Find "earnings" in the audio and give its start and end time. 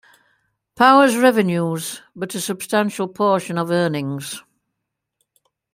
3.69-4.41